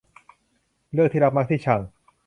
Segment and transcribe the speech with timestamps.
[0.93, 1.81] เลือกที่รักมักที่ชัง